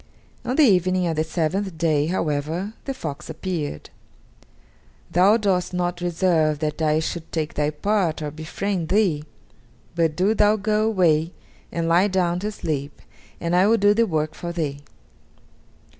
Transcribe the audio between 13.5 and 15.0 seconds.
I will do the work for thee."